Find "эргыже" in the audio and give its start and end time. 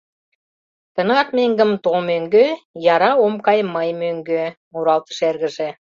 5.29-5.69